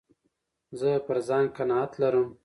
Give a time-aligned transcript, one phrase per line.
[0.79, 2.27] زه پر ځان قناعت لرم.